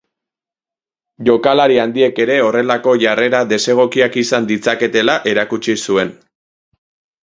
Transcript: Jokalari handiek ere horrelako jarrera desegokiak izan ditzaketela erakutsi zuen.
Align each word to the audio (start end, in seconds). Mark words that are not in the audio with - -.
Jokalari 1.27 1.77
handiek 1.83 2.23
ere 2.25 2.39
horrelako 2.47 2.97
jarrera 3.05 3.45
desegokiak 3.55 4.21
izan 4.27 4.53
ditzaketela 4.53 5.23
erakutsi 5.37 5.83
zuen. 5.87 6.21